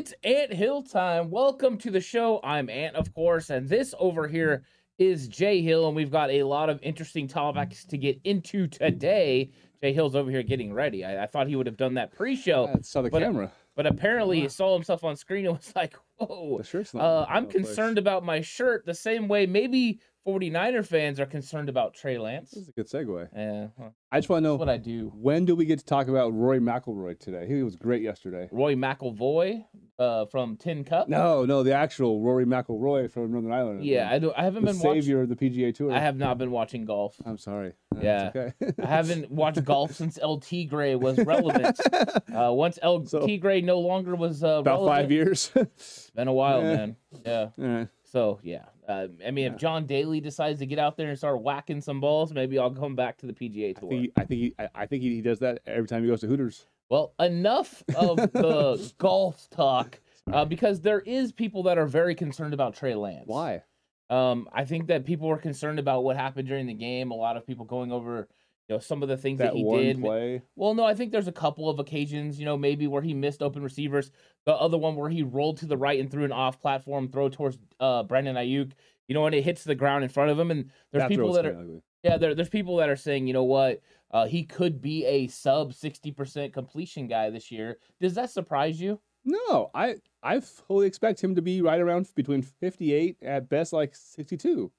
[0.00, 1.28] It's Ant Hill time.
[1.28, 2.40] Welcome to the show.
[2.42, 4.62] I'm Ant, of course, and this over here
[4.96, 9.50] is Jay Hill, and we've got a lot of interesting topics to get into today.
[9.82, 11.04] Jay Hill's over here getting ready.
[11.04, 13.52] I, I thought he would have done that pre-show, I saw the but- camera.
[13.76, 17.02] but apparently he saw himself on screen and was like, "Whoa, The shirt's not.
[17.04, 17.66] uh, I'm of place.
[17.66, 22.50] concerned about my shirt the same way maybe 49er fans are concerned about Trey Lance."
[22.50, 23.28] This is a good segue.
[23.34, 25.10] Yeah, well, I just want to know what I do.
[25.14, 27.46] when do we get to talk about Rory McIlroy today?
[27.46, 28.48] He was great yesterday.
[28.52, 29.64] Roy McAvoy
[29.98, 31.08] uh, from Tin Cup.
[31.08, 33.84] No, no, the actual Rory McIlroy from Northern Ireland.
[33.84, 35.02] Yeah, I, do, I haven't the been watching.
[35.02, 35.92] savior of the PGA Tour.
[35.92, 37.16] I have not been watching golf.
[37.24, 37.72] I'm sorry.
[37.94, 38.30] No, Yeah.
[38.34, 38.52] okay.
[38.82, 41.78] I haven't watched golf since LT Gray was relevant.
[42.30, 45.50] Uh, once LT So- Gray no longer was uh, About relevant, five years.
[45.54, 46.76] It's been a while, Yeah.
[46.76, 46.96] man.
[47.26, 47.48] Yeah.
[47.56, 47.88] Right.
[48.04, 51.40] So yeah, uh, I mean, if John Daly decides to get out there and start
[51.40, 53.88] whacking some balls, maybe I'll come back to the PGA I Tour.
[53.90, 56.20] think, he, I think he, I, I think he does that every time he goes
[56.20, 56.66] to Hooters.
[56.88, 60.00] Well, enough of the golf talk,
[60.32, 63.24] uh, because there is people that are very concerned about Trey Lance.
[63.26, 63.62] Why?
[64.10, 67.12] Um, I think that people were concerned about what happened during the game.
[67.12, 68.28] A lot of people going over,
[68.70, 70.00] you know, some of the things that, That he did.
[70.00, 70.42] play.
[70.54, 73.42] Well, no, I think there's a couple of occasions, you know, maybe where he missed
[73.42, 74.12] open receivers.
[74.46, 77.58] The other one where he rolled to the right and threw an off-platform throw towards
[77.80, 78.72] uh, Brandon Aiyuk.
[79.08, 80.52] You know, and it hits the ground in front of him.
[80.52, 81.82] And there's That people that are, ugly.
[82.04, 83.80] yeah, there, there's people that are saying, you know what,
[84.12, 87.78] uh, he could be a sub 60% completion guy this year.
[88.00, 89.00] Does that surprise you?
[89.24, 93.94] No, I I fully expect him to be right around between 58 at best, like
[93.96, 94.70] 62.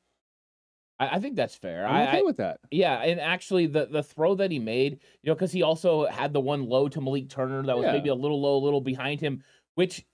[1.01, 1.85] I, I think that's fair.
[1.87, 2.59] I'm okay I- with that.
[2.69, 6.31] Yeah, and actually, the the throw that he made, you know, because he also had
[6.31, 7.93] the one low to Malik Turner that was Yeah.
[7.93, 9.43] maybe a little low, a little behind him.
[9.75, 10.05] Which,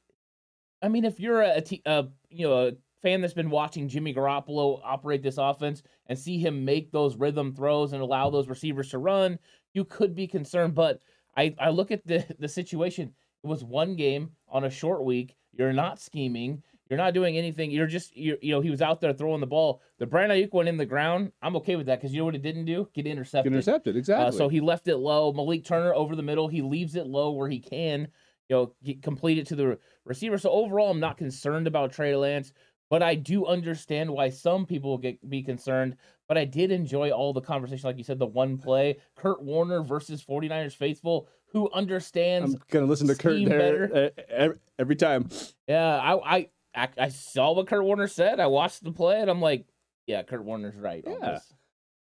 [0.82, 2.72] I mean, if you're a, a, a you know a
[3.02, 7.54] fan that's been watching Jimmy Garoppolo operate this offense and see him make those rhythm
[7.54, 9.38] throws and allow those receivers to run,
[9.74, 10.74] you could be concerned.
[10.74, 11.02] But
[11.36, 13.14] I I look at the the situation.
[13.44, 15.36] It was one game on a short week.
[15.54, 16.64] You're not scheming.
[16.90, 17.72] You're not doing anything.
[17.72, 19.82] You're just, you're, you know, he was out there throwing the ball.
[20.00, 21.32] The Brandon Aiyuk went in the ground.
[21.42, 22.88] I'm okay with that because you know what it didn't do?
[22.94, 23.52] Get intercepted.
[23.52, 24.28] Get intercepted, exactly.
[24.28, 25.34] Uh, so he left it low.
[25.34, 26.48] Malik Turner over the middle.
[26.48, 28.08] He leaves it low where he can,
[28.50, 30.38] you know, get, complete it to the receiver.
[30.38, 32.54] So overall, I'm not concerned about Trey Lance,
[32.90, 35.98] but I do understand why some people will get be concerned.
[36.28, 39.82] But I did enjoy all the conversation, like you said, the one play, Kurt Warner
[39.82, 42.54] versus 49ers faithful, who understands.
[42.54, 45.30] I'm gonna listen to Kurt there uh, every, every time.
[45.68, 48.40] yeah, I, I I I saw what Kurt Warner said.
[48.40, 49.66] I watched the play, and I'm like,
[50.06, 51.04] yeah, Kurt Warner's right.
[51.06, 51.40] Yeah.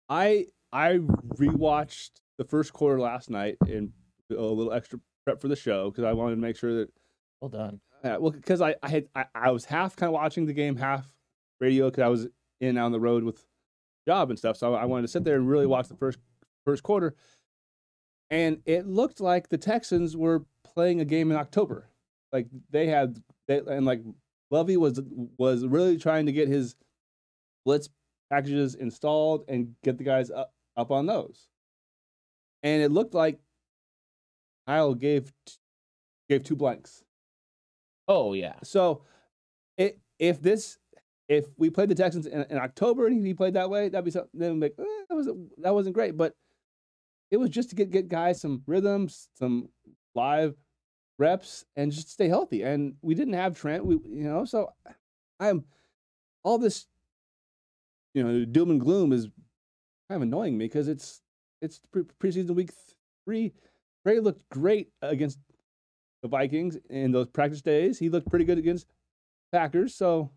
[0.07, 0.99] I I
[1.37, 3.91] rewatched the first quarter last night and
[4.31, 6.89] a little extra prep for the show because I wanted to make sure that
[7.41, 7.81] Well done.
[8.03, 10.75] uh, well because I I had I, I was half kind of watching the game,
[10.77, 11.05] half
[11.59, 12.27] radio because I was
[12.61, 13.43] in on the road with
[14.07, 14.57] job and stuff.
[14.57, 16.19] So I wanted to sit there and really watch the first
[16.65, 17.15] first quarter,
[18.29, 21.89] and it looked like the Texans were playing a game in October.
[22.31, 24.01] Like they had they and like
[24.51, 24.99] Lovie was
[25.37, 26.75] was really trying to get his
[27.65, 27.89] blitz
[28.29, 31.49] packages installed and get the guys up, up on those.
[32.63, 33.39] And it looked like
[34.67, 35.31] Kyle gave
[36.27, 37.03] gave two blanks.
[38.07, 38.55] Oh yeah.
[38.63, 39.03] So,
[39.77, 40.77] it, if this
[41.27, 44.11] if we played the Texans in, in October and he played that way, that'd be
[44.11, 44.29] something.
[44.33, 45.29] Then like, eh, that was
[45.59, 46.33] that wasn't great, but
[47.31, 49.69] it was just to get get guys some rhythms, some
[50.15, 50.55] live
[51.19, 52.63] reps, and just stay healthy.
[52.63, 54.45] And we didn't have Trent, we you know.
[54.45, 54.73] So,
[55.39, 55.65] I'm
[56.43, 56.87] all this,
[58.13, 59.25] you know, doom and gloom is
[60.09, 61.21] kind of annoying me because it's
[61.61, 62.71] it's pre- preseason week
[63.25, 63.53] three.
[64.05, 65.37] Trey looked great against
[66.23, 67.99] the Vikings in those practice days.
[67.99, 68.87] He looked pretty good against
[69.51, 70.31] Packers, so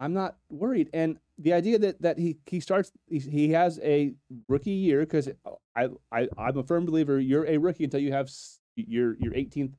[0.00, 0.90] I'm not worried.
[0.92, 4.14] And the idea that that he he starts he, he has a
[4.48, 5.28] rookie year because
[5.76, 8.30] I I I'm a firm believer you're a rookie until you have
[8.76, 9.74] your your 18th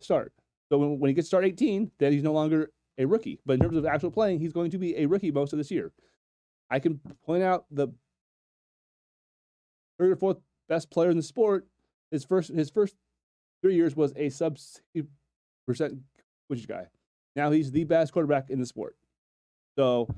[0.00, 0.32] start.
[0.70, 3.40] So when, when he gets start 18, then he's no longer a rookie.
[3.44, 5.70] But in terms of actual playing, he's going to be a rookie most of this
[5.70, 5.92] year.
[6.70, 7.88] I can point out the
[9.98, 10.38] third or fourth
[10.68, 11.66] best player in the sport.
[12.10, 12.94] His first his first
[13.62, 14.58] three years was a sub
[15.66, 15.98] percent
[16.48, 16.86] which guy.
[17.36, 18.96] Now he's the best quarterback in the sport.
[19.78, 20.08] So,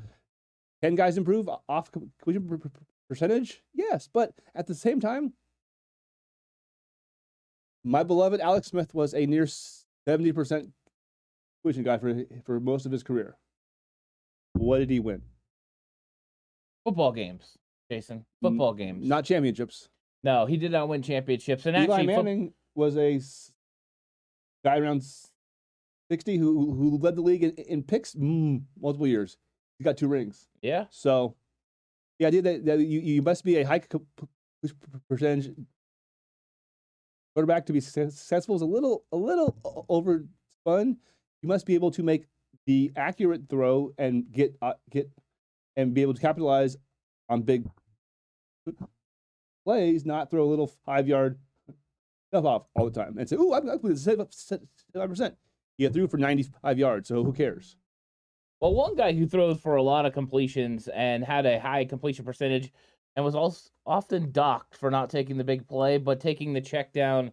[0.83, 2.71] can guys improve off completion per- per-
[3.09, 3.63] percentage?
[3.73, 5.33] Yes, but at the same time,
[7.85, 9.47] my beloved Alex Smith was a near
[10.07, 10.71] seventy percent
[11.63, 12.15] completion guy for
[12.45, 13.37] for most of his career.
[14.55, 15.23] What did he win?
[16.85, 17.57] Football games,
[17.91, 18.25] Jason.
[18.43, 19.07] Football games.
[19.09, 19.89] Not championships.
[20.23, 21.67] no, he did not win championships.
[21.67, 23.21] And Eli actually, Manning was a
[24.65, 25.03] guy around
[26.11, 29.37] sixty who who led the league in, in picks mm, multiple years.
[29.79, 30.47] He got two rings.
[30.63, 31.35] yeah, So
[32.21, 34.29] the idea that, that you, you must be a high co- p-
[34.63, 34.73] p-
[35.09, 35.53] percentage
[37.35, 39.57] quarterback to be successful is a little a little
[39.91, 40.97] overspun.
[41.43, 42.27] You must be able to make
[42.67, 45.11] the accurate throw and get uh, get
[45.77, 46.77] and be able to capitalize
[47.29, 47.67] on big
[49.65, 51.39] plays, not throw a little five yard
[52.29, 53.81] stuff off all the time and say, "Ooh, I'm up
[54.33, 54.69] seven
[55.09, 55.37] percent."
[55.77, 57.77] You threw for ninety five yards, so who cares?
[58.61, 62.25] Well, one guy who throws for a lot of completions and had a high completion
[62.25, 62.73] percentage
[63.17, 66.93] and was also often docked for not taking the big play, but taking the check
[66.93, 67.33] down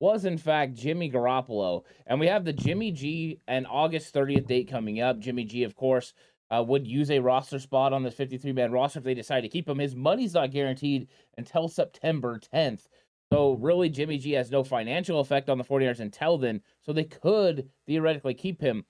[0.00, 1.82] was in fact Jimmy Garoppolo.
[2.06, 5.18] And we have the Jimmy G and August 30th date coming up.
[5.18, 6.12] Jimmy G, of course,
[6.50, 9.48] uh, would use a roster spot on this 53 man roster if they decide to
[9.48, 9.78] keep him.
[9.78, 12.88] His money's not guaranteed until September 10th.
[13.32, 16.60] So, really, Jimmy G has no financial effect on the 49ers until then.
[16.82, 18.84] So, they could theoretically keep him.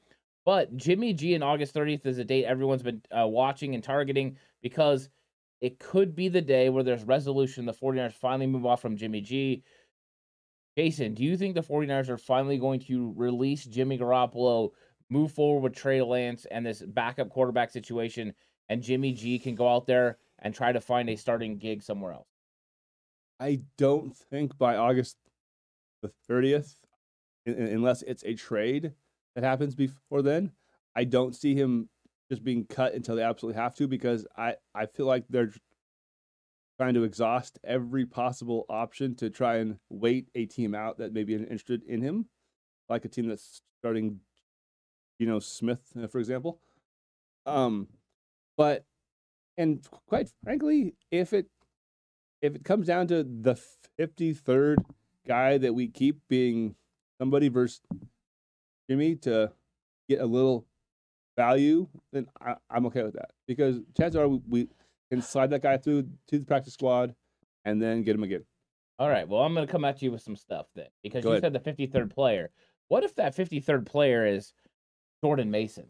[0.44, 4.36] But Jimmy G and August 30th is a date everyone's been uh, watching and targeting
[4.60, 5.08] because
[5.61, 7.67] it could be the day where there's resolution.
[7.67, 9.62] The 49ers finally move off from Jimmy G.
[10.77, 14.71] Jason, do you think the 49ers are finally going to release Jimmy Garoppolo,
[15.09, 18.35] move forward with Trey Lance and this backup quarterback situation,
[18.69, 22.12] and Jimmy G can go out there and try to find a starting gig somewhere
[22.12, 22.29] else?
[23.39, 25.17] I don't think by August
[26.03, 26.75] the 30th,
[27.47, 28.93] unless it's a trade
[29.35, 30.53] that happens before then,
[30.97, 31.89] I don't see him
[32.31, 35.53] just being cut until they absolutely have to because I, I feel like they're
[36.79, 41.25] trying to exhaust every possible option to try and wait a team out that may
[41.25, 42.26] be interested in him,
[42.88, 44.21] like a team that's starting,
[45.19, 46.61] you know, Smith, uh, for example.
[47.47, 47.88] Um,
[48.56, 48.85] but
[49.56, 51.47] and quite frankly, if it
[52.43, 53.56] if it comes down to the
[53.97, 54.79] fifty third
[55.27, 56.75] guy that we keep being
[57.19, 57.81] somebody versus
[58.88, 59.53] Jimmy to
[60.09, 60.67] get a little
[61.36, 64.69] value, then I, am okay with that because chances are we, we,
[65.10, 67.14] can slide that guy through to the practice squad
[67.64, 68.44] and then get him again.
[68.98, 69.28] All right.
[69.28, 71.52] Well, I'm going to come at you with some stuff then because Go you ahead.
[71.52, 72.50] said the 53rd player.
[72.88, 74.52] What if that 53rd player is
[75.22, 75.86] Jordan Mason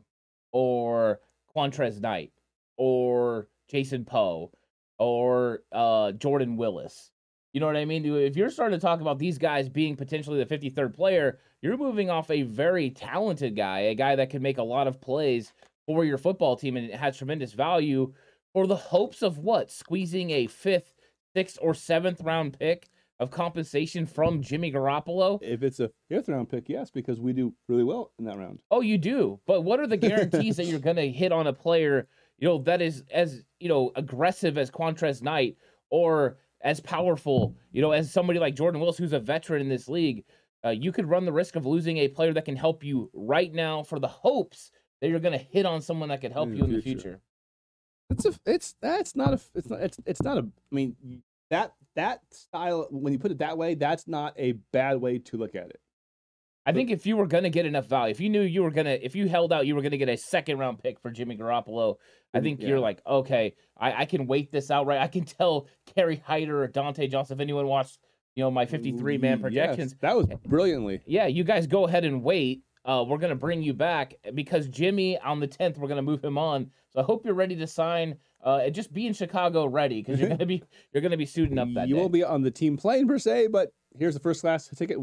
[0.53, 1.21] or
[1.55, 2.33] Qwuantrezz Knight
[2.77, 4.51] or Jason Poe
[4.99, 7.11] or uh, Jordan Willis?
[7.55, 8.05] You know what I mean?
[8.05, 12.11] If you're starting to talk about these guys being potentially the 53rd player, you're moving
[12.11, 15.53] off a very talented guy, a guy that can make a lot of plays
[15.87, 18.13] for your football team and it has tremendous value
[18.53, 19.71] for the hopes of what?
[19.71, 20.95] Squeezing a fifth,
[21.37, 22.89] sixth, or seventh round pick
[23.21, 25.39] of compensation from Jimmy Garoppolo?
[25.41, 28.63] If it's a fifth round pick, yes, because we do really well in that round.
[28.73, 29.39] Oh, you do.
[29.47, 32.59] But what are the guarantees that you're going to hit on a player, you know,
[32.63, 35.57] that is as, you know, aggressive as Qwuantrezz Knight
[35.91, 39.89] or as powerful, you know, as somebody like Jordan Willis, who's a veteran in this
[39.89, 40.25] league,
[40.65, 43.53] uh, you could run the risk of losing a player that can help you right
[43.53, 44.71] now for the hopes
[45.01, 47.21] that you're going to hit on someone that could help in you in the future.
[48.11, 50.41] It's a, it's that's not a, it's not, it's, it's not a.
[50.41, 50.97] I mean,
[51.51, 55.37] that that style when you put it that way, that's not a bad way to
[55.37, 55.81] look at it.
[56.67, 58.71] I think if you were going to get enough value, if you knew you were
[58.71, 60.99] going to, if you held out, you were going to get a second round pick
[60.99, 61.97] for Jimmy Garoppolo,
[62.33, 62.69] I think yeah.
[62.69, 64.99] you're like, okay, I, I can wait this out, right?
[64.99, 67.99] I can tell Kerry Hyder or Dontae Johnson, if anyone watched,
[68.35, 69.93] you know, my 53 man projections.
[69.93, 71.03] Yes, that was brilliantly.
[71.07, 72.63] Yeah, you guys go ahead and wait.
[72.85, 76.03] Uh, we're going to bring you back because Jimmy on the 10th, we're going to
[76.03, 76.71] move him on.
[76.91, 78.17] So I hope you're ready to sign.
[78.43, 81.59] Uh, and just be in Chicago ready because you're gonna be you're gonna be suiting
[81.59, 81.89] up that.
[81.89, 82.01] You day.
[82.03, 84.99] won't be on the team plane per se, but here's the first class ticket.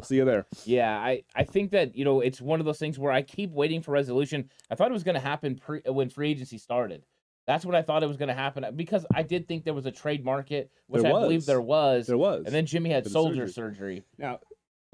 [0.00, 0.46] We'll see you there.
[0.64, 3.50] Yeah, I, I think that you know it's one of those things where I keep
[3.50, 4.48] waiting for resolution.
[4.70, 7.04] I thought it was going to happen pre, uh, when free agency started.
[7.46, 9.74] That's what I thought it was going to happen uh, because I did think there
[9.74, 12.06] was a trade market, which I believe there was.
[12.06, 13.96] There was, and then Jimmy had soldier surgery.
[13.96, 14.02] surgery.
[14.16, 14.38] Now,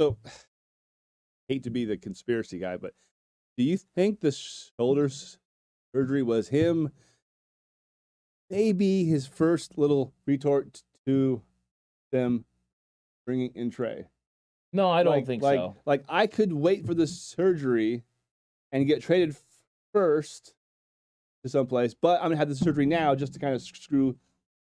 [0.01, 0.17] so
[1.49, 2.93] hate to be the conspiracy guy, but
[3.57, 5.09] do you think the shoulder
[5.95, 6.91] surgery was him?
[8.51, 11.43] Maybe his first little retort to
[12.11, 12.45] them
[13.25, 14.07] bringing in Trey.
[14.77, 15.77] No, I don't like, think like, so.
[15.85, 18.05] Like I could wait for the surgery
[18.73, 19.37] and get traded
[19.93, 20.55] first
[21.43, 24.17] to someplace, but I'm gonna have the surgery now just to kind of screw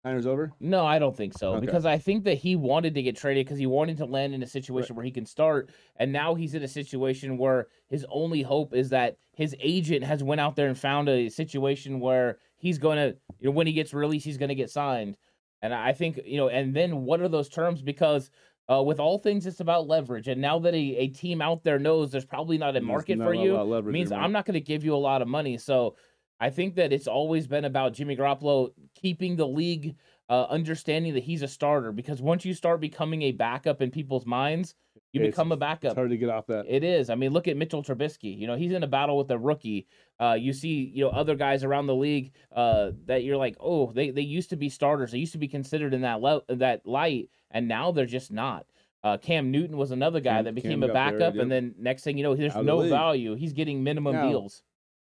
[0.06, 0.54] Niners over.
[0.60, 1.66] No, I don't think so Okay.
[1.66, 4.42] because I think that he wanted to get traded because he wanted to land in
[4.42, 8.42] a situation where he can start, and now he's in a situation where his only
[8.42, 12.78] hope is that his agent has went out there and found a situation where he's
[12.78, 15.18] gonna, you know, when he gets released, he's gonna get signed.
[15.62, 17.82] And I think, you know, and then what are those terms?
[17.82, 18.30] Because
[18.70, 20.28] uh, with all things, it's about leverage.
[20.28, 23.26] And now that a, a team out there knows there's probably not a market not
[23.26, 24.26] for you, lot of leverage means anymore.
[24.26, 25.58] I'm not going to give you a lot of money.
[25.58, 25.96] So
[26.40, 29.96] I think that it's always been about Jimmy Garoppolo keeping the league
[30.30, 31.92] uh, understanding that he's a starter.
[31.92, 34.76] Because once you start becoming a backup in people's minds,
[35.14, 35.96] you It's- become a It's backup.
[35.96, 36.66] hard to get off that.
[36.68, 37.10] It is.
[37.10, 38.38] I mean, look at Mitchell Trubisky.
[38.38, 39.88] You know, he's in a battle with a rookie.
[40.20, 43.94] Uh, you see, you know, other guys around the league uh, that you're like, oh,
[43.94, 45.12] they, they used to be starters.
[45.12, 48.66] They used to be considered in that le- that light, and now they're just not.
[49.04, 51.76] Uh, Cam Newton was another guy Cam- that became Cam a backup, buried, and then
[51.78, 53.36] next thing you know, there's of the no value.
[53.36, 54.64] He's getting minimum Now, deals.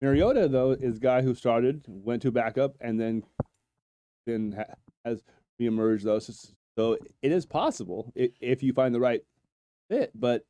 [0.01, 3.25] Mariota though is guy who started, went to backup, and then
[4.27, 4.75] then ha-
[5.05, 5.23] has
[5.61, 6.19] reemerged though.
[6.19, 6.33] So,
[6.77, 9.23] so it is possible if, if you find the right
[9.91, 10.45] fit, but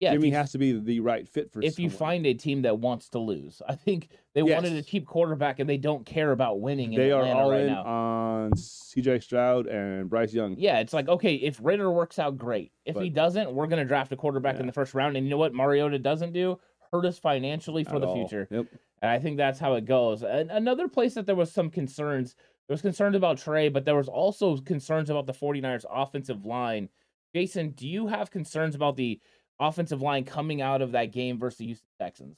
[0.00, 1.60] Yeah, if Jimmy you- has to be the right fit for.
[1.62, 1.98] if you someone.
[1.98, 3.62] find a team that wants to lose.
[3.68, 4.86] I think they wanted a Yes.
[4.86, 7.66] cheap quarterback and they don't care about winning in they are Atlanta all right in
[7.68, 7.84] now.
[7.84, 9.20] on C.J.
[9.20, 10.56] Stroud and Bryce Young.
[10.58, 12.72] yeah, it's like okay, if Ridder works out, great.
[12.84, 14.66] If he But- doesn't, we're gonna draft a quarterback in Yeah.
[14.66, 15.16] the first round.
[15.16, 16.58] And you know what Mariota doesn't do?
[16.92, 18.14] Hurt us financially for At the all.
[18.16, 18.48] future.
[18.50, 18.66] Yep.
[19.02, 20.22] And I think that's how it goes.
[20.22, 22.34] And another place that there was some concerns,
[22.66, 26.88] there was concerns about Trey, but there was also concerns about the 49ers offensive line.
[27.34, 29.20] Jason, do you have concerns about the
[29.58, 32.36] offensive line coming out of that game versus the Houston Texans?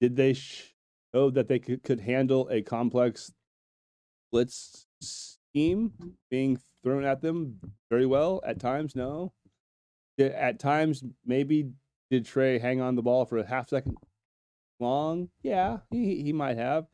[0.00, 3.32] Did they show that they could, could handle a complex
[4.32, 5.92] blitz scheme
[6.30, 7.58] being thrown at them
[7.90, 8.40] very well?
[8.44, 9.32] At times, no.
[10.18, 11.70] At times, maybe
[12.10, 13.96] did Trey hang on the ball for a half second
[14.80, 15.28] long?
[15.42, 16.86] Yeah, he he might have.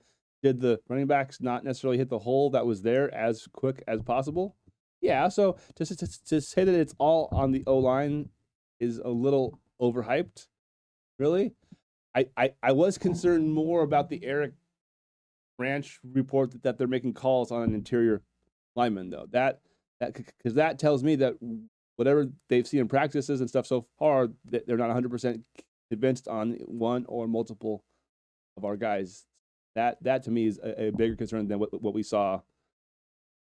[0.43, 4.03] Did the running backs not necessarily hit the hole that was there as quick as
[4.03, 4.55] possible?
[5.01, 5.29] Yeah.
[5.29, 8.31] So to to, to say that it's all on the O line
[8.81, 10.47] is a little overhyped.
[11.19, 11.55] Really,
[12.15, 14.53] I, I I was concerned more about the Eric
[15.57, 18.23] Branch report that, that they're making calls on an interior
[18.77, 19.27] lineman though.
[19.31, 19.61] That
[20.01, 21.35] that because that tells me that
[21.97, 25.43] whatever they've seen in practices and stuff so far, they're not 100 percent
[25.91, 27.85] convinced on one or multiple
[28.57, 29.27] of our guys.
[29.75, 32.41] That that to me is a, a bigger concern than what what we saw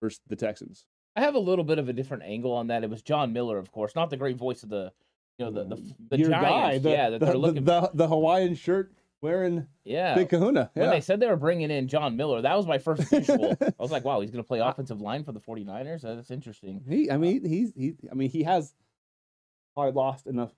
[0.02, 0.86] versus the Texans.
[1.16, 2.84] I have a little bit of a different angle on that.
[2.84, 4.92] It was John Miller, of course, not the great voice of the,
[5.38, 6.50] you know, the the, the Your Giants.
[6.50, 7.64] guy, the, yeah, that the, they're the- looking.
[7.66, 10.70] the, the Hawaiian shirt wearing yeah, Big Kahuna.
[10.74, 13.56] when they said they were bringing in John Miller, that was my first visual.
[13.62, 16.02] I was like, wow, he's going to play offensive line for the 49ers.
[16.02, 16.84] That's interesting.
[16.88, 17.94] He, I mean, he's he.
[18.12, 18.74] I mean, he has
[19.76, 20.52] probably lost enough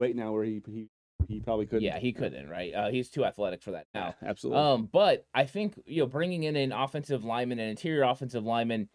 [0.00, 0.88] weight now where he he
[1.28, 1.82] he probably couldn't.
[1.84, 2.74] Yeah, he couldn't, right?
[2.74, 4.14] Uh, he's too athletic for that now.
[4.22, 4.62] Yeah, absolutely.
[4.62, 8.88] Um, but I think you know bringing in an offensive lineman, an interior offensive lineman,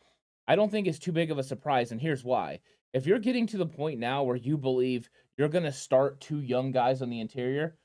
[0.47, 1.91] I don't think it's too big of a surprise.
[1.91, 2.59] And here's why:
[2.93, 6.41] if you're getting to the point now where you believe you're going to start two
[6.41, 7.77] young guys on the interior,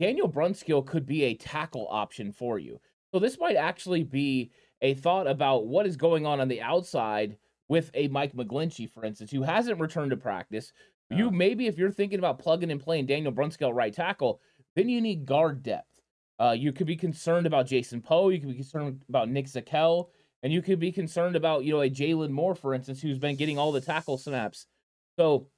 [0.00, 2.80] Daniel Brunskill could be a tackle option for you.
[3.12, 4.50] So this might actually be
[4.82, 7.36] a thought about what is going on on the outside
[7.68, 10.72] with a Mike McGlinchey, for instance, who hasn't returned to practice.
[11.10, 14.40] You maybe if you're thinking about plugging and playing Daniel Brunskill right tackle,
[14.74, 16.00] then you need guard depth.
[16.40, 18.30] Uh, you could be concerned about Jason Poe.
[18.30, 20.08] You could be concerned about Nick Zakelj,
[20.44, 23.34] and you could be concerned about you know a Jaylon Moore, for instance, who's been
[23.34, 24.66] getting all the tackle snaps.
[25.18, 25.48] So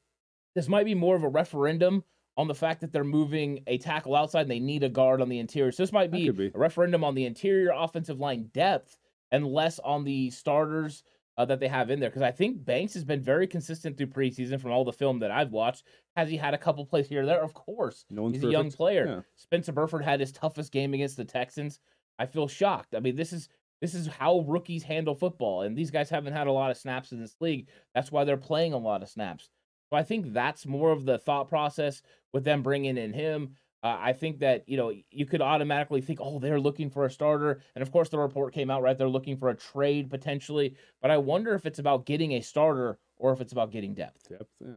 [0.54, 2.04] this might be more of a referendum
[2.38, 5.28] on the fact that they're moving a tackle outside and they need a guard on
[5.28, 5.72] the interior.
[5.72, 6.52] So this might be, be.
[6.54, 8.96] a referendum on the interior offensive line depth
[9.32, 11.02] and less on the starters
[11.38, 12.10] uh, that they have in there.
[12.10, 15.30] Because I think Banks has been very consistent through preseason from all the film that
[15.30, 15.84] I've watched.
[16.14, 17.42] Has he had a couple plays here or there?
[17.42, 18.04] Of course.
[18.10, 19.06] no He's a young player.
[19.06, 19.20] Yeah.
[19.36, 21.80] Spencer Burford had his toughest game against the Texans.
[22.18, 22.94] I feel shocked.
[22.94, 23.48] I mean, this is
[23.80, 27.12] this is how rookies handle football, and these guys haven't had a lot of snaps
[27.12, 27.68] in this league.
[27.94, 29.50] That's why they're playing a lot of snaps.
[29.90, 32.02] So I think that's more of the thought process
[32.32, 33.50] with them bringing in him.
[33.82, 37.10] Uh, I think that you know you could automatically think, oh, they're looking for a
[37.10, 38.96] starter, and of course the report came out right.
[38.96, 42.98] They're looking for a trade potentially, but I wonder if it's about getting a starter
[43.18, 44.28] or if it's about getting depth.
[44.28, 44.72] Depth, yeah.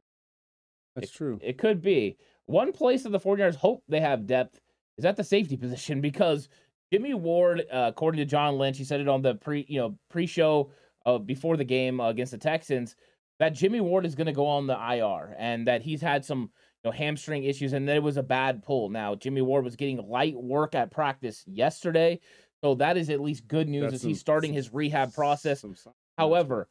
[0.96, 1.40] That's true.
[1.42, 2.18] It could be.
[2.46, 4.60] One place that the 49ers hope they have depth
[4.98, 6.50] is at the safety position because
[6.92, 9.98] Jimmy Ward, uh, according to John Lynch, he said it on the pre, you know,
[10.10, 10.72] pre-show
[11.06, 12.96] uh, before the game uh, against the Texans
[13.40, 16.42] that Jimmy Ward is going to go on the IR and that he's had some
[16.84, 18.90] you know hamstring issues and that it was a bad pull.
[18.90, 22.20] Now Jimmy Ward was getting light work at practice yesterday,
[22.64, 25.62] so that is at least good news That's as he's some- starting his rehab process.
[25.62, 25.76] Some.
[26.18, 26.68] However,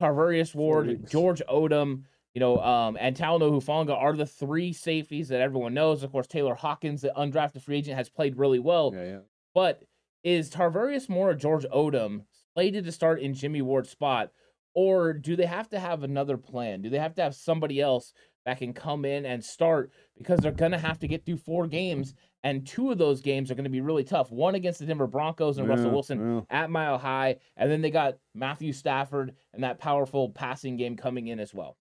[0.00, 1.08] Tarvarius Ward.
[1.08, 2.02] George Odum,
[2.34, 6.02] you know, um, and Talanoa Hufanga are the three safeties that everyone knows.
[6.02, 8.92] Of course, Taylor Hawkins, the undrafted free agent, has played really well.
[8.94, 9.18] yeah, yeah.
[9.54, 9.82] But
[10.24, 14.30] is Tarvarius Moore or George Odum slated to start in Jimmy Ward's spot?
[14.74, 16.80] Or do they have to have another plan?
[16.80, 20.52] Do they have to have somebody else that can come in and start because they're
[20.52, 23.64] going to have to get through four games, and two of those games are going
[23.64, 24.30] to be really tough.
[24.30, 26.40] One against the Denver Broncos and Russell Wilson yeah.
[26.62, 31.28] at Mile High, and then they got Matthew Stafford and that powerful passing game coming
[31.28, 31.76] in as well.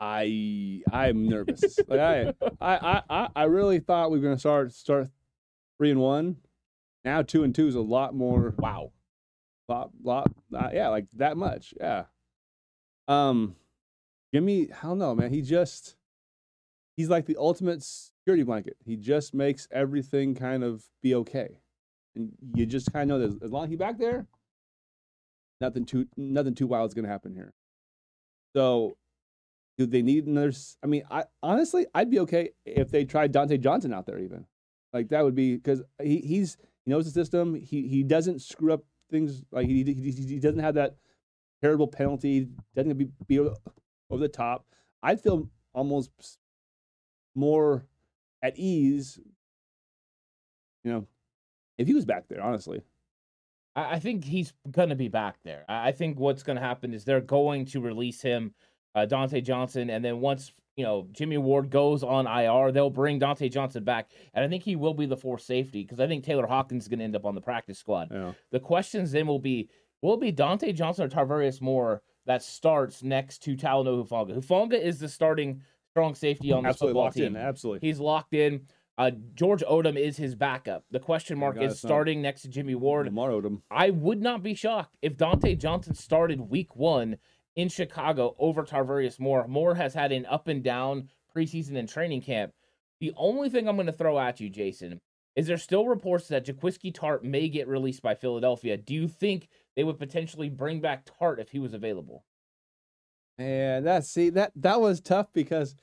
[0.00, 1.78] I I'm nervous.
[1.88, 5.08] like I, I I I really thought we were gonna start start
[5.78, 6.36] three and one.
[7.04, 8.92] Now two and two is a lot more Wow.
[9.68, 12.04] lot lot uh, yeah like that much yeah.
[13.06, 13.56] Um,
[14.34, 15.30] Jimmy, I don't know, man.
[15.30, 15.96] He just
[16.96, 18.76] he's like the ultimate security blanket.
[18.84, 21.60] He just makes everything kind of be okay,
[22.14, 24.26] and you just kind of know that as long as he's back there,
[25.60, 27.54] nothing too nothing too wild is going to happen here.
[28.54, 28.96] So,
[29.78, 30.52] do they need another?
[30.82, 34.44] I mean, I honestly, I'd be okay if they tried Dontae Johnson out there, even
[34.92, 37.54] like that would be because he he's he knows the system.
[37.54, 40.96] He he doesn't screw up things like he he, he doesn't have that
[41.62, 42.48] terrible penalty.
[42.74, 43.56] Doesn't be be over
[44.10, 44.66] the top.
[45.02, 46.10] I'd feel almost
[47.34, 47.86] more
[48.42, 49.18] at ease,
[50.84, 51.06] you know,
[51.76, 52.42] if he was back there.
[52.42, 52.82] Honestly.
[53.76, 55.64] I think he's going to be back there.
[55.68, 58.54] I think what's going to happen is they're going to release him,
[58.96, 63.18] uh, Dontae Johnson, and then once you know Jimmy Ward goes on IR, they'll bring
[63.18, 66.22] Dontae Johnson back, and I think he will be the fourth safety because I think
[66.22, 68.08] Taylor Hawkins is going to end up on the practice squad.
[68.12, 68.32] Yeah.
[68.52, 69.68] The questions then will be:
[70.02, 74.38] Will it be Dontae Johnson or Tarvarius Moore that starts next to Talanoa Hufanga?
[74.38, 77.34] Hufanga is the starting strong safety on the football team.
[77.34, 78.60] In, absolutely, he's locked in.
[78.96, 80.84] Uh, George Odum is his backup.
[80.90, 83.06] The question mark is starting next to Jimmy Ward.
[83.06, 83.62] Lamar Odom.
[83.70, 87.16] I would not be shocked if Dontae Johnson started week one
[87.58, 89.48] in Chicago over Tarvarius Moore.
[89.48, 92.52] Moore has had an up and down preseason and training camp.
[93.00, 95.00] The only thing I'm going to throw at you, Jason,
[95.34, 98.76] is there still reports that Jaquiski Tartt may get released by Philadelphia.
[98.76, 102.24] Do you think they would potentially bring back Tartt if he was available?
[103.38, 105.74] Man, that see that that was tough because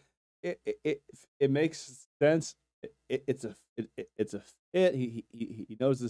[0.44, 1.02] it it it,
[1.42, 2.56] it makes sense
[3.10, 4.42] it, it's a it, it's a
[4.74, 4.96] fit.
[4.96, 6.10] He, he he knows the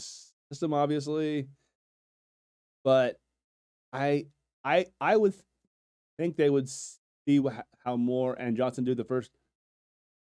[0.52, 1.48] system obviously,
[2.84, 3.18] but
[3.94, 4.28] I
[4.64, 5.36] I I would
[6.18, 7.42] think they would see
[7.84, 9.32] how Moore and Johnson do the first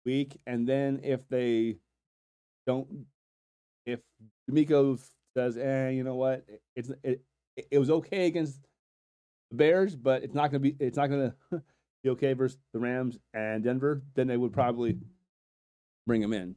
[0.05, 1.77] week, and then if they
[2.67, 3.07] don't,
[3.87, 4.01] if
[4.51, 5.01] DeMeco
[5.37, 6.45] says, "eh, you know what,
[6.77, 7.23] it's it
[7.57, 8.61] it was okay against
[9.51, 11.35] the Bears, but it's not gonna be it's not gonna
[12.03, 14.99] be okay versus the Rams and Denver," then they would probably
[16.07, 16.57] bring him in.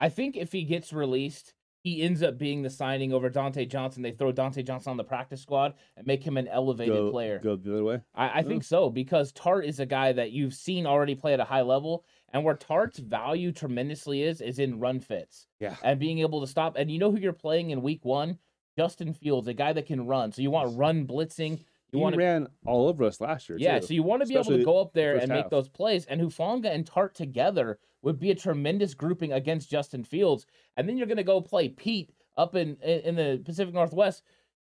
[0.00, 4.02] I think if he gets released, he ends up being the signing over Dontae Johnson.
[4.02, 7.38] They throw Dontae Johnson on the practice squad and make him an elevated go, player.
[7.42, 8.00] Go the other way.
[8.14, 8.66] I, I think oh.
[8.66, 12.04] so because Tartt is a guy that you've seen already play at a high level,
[12.32, 15.46] and where Tartt's value tremendously is is in run fits.
[15.58, 16.76] Yeah, and being able to stop.
[16.76, 18.38] And you know who you're playing in Week One?
[18.76, 20.32] Justin Fields, a guy that can run.
[20.32, 21.58] So you want run blitzing.
[21.92, 23.58] You he want ran all over us last year.
[23.58, 23.86] Yeah, too.
[23.86, 26.06] so you want to be Especially able to go up there and make those plays.
[26.06, 30.46] And Hufanga and Tartt together would be a tremendous grouping against Justin Fields.
[30.76, 34.22] And then you're going to go play Pete up in in the Pacific Northwest,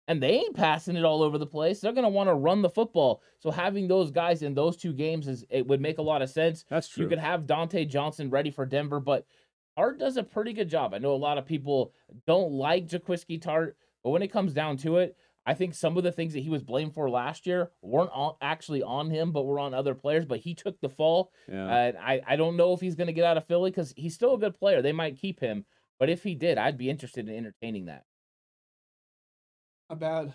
[0.07, 1.79] and they ain't passing it all over the place.
[1.79, 3.21] They're going to want to run the football.
[3.39, 6.29] So having those guys in those two games is it would make a lot of
[6.29, 6.65] sense.
[6.69, 7.03] That's true.
[7.03, 9.25] You could have Dontae Johnson ready for Denver, but
[9.77, 10.93] Tartt does a pretty good job.
[10.93, 11.93] I know a lot of people
[12.27, 16.03] don't like Jaquiski Tartt, but when it comes down to it, I think some of
[16.03, 19.43] the things that he was blamed for last year weren't on, actually on him, but
[19.43, 20.25] were on other players.
[20.25, 21.31] But he took the fall.
[21.51, 21.65] Yeah.
[21.65, 24.15] Uh, I I don't know if he's going to get out of Philly because he's
[24.15, 24.81] still a good player.
[24.81, 25.65] They might keep him,
[25.99, 28.05] but if he did, I'd be interested in entertaining that.
[29.89, 30.33] Not bad.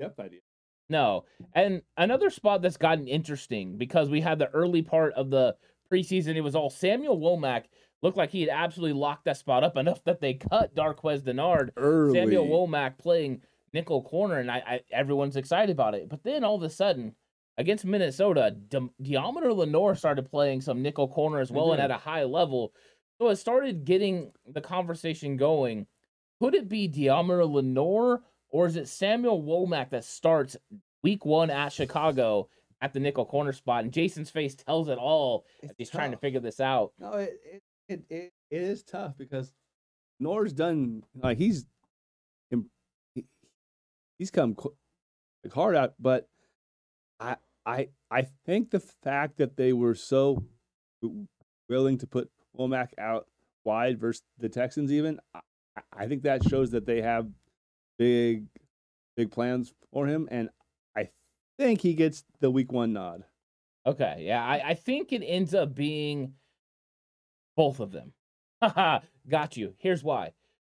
[0.00, 0.40] Yep, idea.
[0.88, 5.56] No, and another spot that's gotten interesting because we had the early part of the
[5.90, 6.36] preseason.
[6.36, 7.64] It was all Samuel Womack
[8.02, 11.70] looked like he had absolutely locked that spot up enough that they cut Darqueze Dennard.
[11.76, 12.18] Early.
[12.18, 16.08] Samuel Womack playing nickel corner, and I, I, everyone's excited about it.
[16.08, 17.14] But then all of a sudden,
[17.58, 21.80] against Minnesota, De- Deommodore Lenoir started playing some nickel corner as well, mm-hmm.
[21.80, 22.72] and at a high level.
[23.18, 25.86] So it started getting the conversation going.
[26.40, 30.56] Could it be Deommodore Lenoir, or is it Samuel Womack that starts
[31.02, 32.48] week one at Chicago
[32.82, 33.84] at the nickel corner spot?
[33.84, 35.46] And Jason's face tells it all
[35.78, 35.98] he's tough.
[35.98, 36.92] trying to figure this out.
[36.98, 39.52] No, it, it it, it, it is tough because
[40.18, 41.66] Nor's done like he's
[44.18, 44.56] he's come
[45.52, 46.28] hard out, but
[47.20, 50.44] I I I think the fact that they were so
[51.68, 53.26] willing to put Womack out
[53.64, 55.40] wide versus the Texans, even I,
[55.92, 57.28] I think that shows that they have
[57.98, 58.46] big
[59.16, 60.50] big plans for him, and
[60.96, 61.10] I
[61.58, 63.24] think he gets the week one nod.
[63.86, 66.34] Okay, yeah, I, I think it ends up being
[67.56, 68.12] both of them.
[68.62, 69.74] Haha, got you.
[69.78, 70.32] Here's why.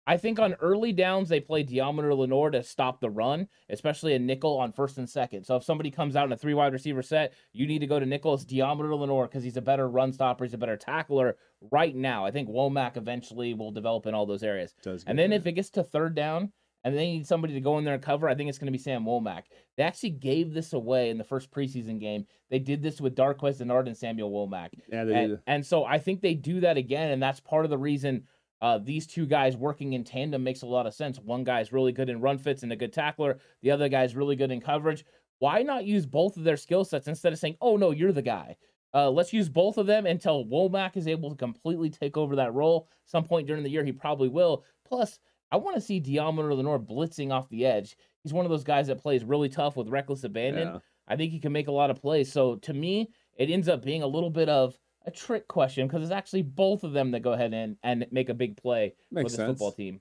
[0.06, 4.18] I think on early downs they play Deommodore Lenoir to stop the run, especially a
[4.18, 5.44] nickel on first and second.
[5.44, 8.00] So if somebody comes out in a three wide receiver set, you need to go
[8.00, 8.34] to nickel.
[8.34, 11.36] It's Lenoir because he's a better run stopper, he's a better tackler
[11.70, 12.24] right now.
[12.24, 14.74] I think Womack eventually will develop in all those areas.
[15.06, 16.52] And then if it gets to third down,
[16.84, 18.76] and they need somebody to go in there and cover, I think it's going to
[18.76, 19.42] be Sam Womack.
[19.76, 22.26] They actually gave this away in the first preseason game.
[22.50, 24.70] They did this with Darqueze Dennard and Samuel Womack.
[24.90, 25.40] Yeah, they and, did.
[25.46, 28.24] And so I think they do that again, and that's part of the reason
[28.62, 31.18] uh, these two guys working in tandem makes a lot of sense.
[31.18, 33.38] One guy's really good in run fits and a good tackler.
[33.62, 35.04] The other guy's really good in coverage.
[35.38, 38.20] Why not use both of their skill sets instead of saying, "Oh no, you're the
[38.20, 38.56] guy"?
[38.92, 42.52] Uh, let's use both of them until Womack is able to completely take over that
[42.52, 42.88] role.
[43.06, 44.64] Some point during the year, he probably will.
[44.84, 45.18] Plus,
[45.52, 47.96] I want to see Deommodore Lenoir blitzing off the edge.
[48.22, 50.68] He's one of those guys that plays really tough with reckless abandon.
[50.68, 50.78] Yeah.
[51.08, 52.30] I think he can make a lot of plays.
[52.30, 56.02] So to me, it ends up being a little bit of a trick question because
[56.02, 59.22] it's actually both of them that go ahead and, and make a big play Makes
[59.22, 59.48] for this sense.
[59.50, 60.00] football team.